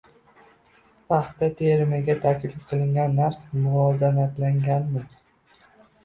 [1.11, 5.05] Paxta terimiga taklif qilingan narx muvozanatlanganmi?